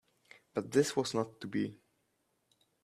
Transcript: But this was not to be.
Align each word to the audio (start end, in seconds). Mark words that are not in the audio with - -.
But 0.55 0.71
this 0.71 0.95
was 0.95 1.13
not 1.13 1.39
to 1.41 1.47
be. 1.47 1.77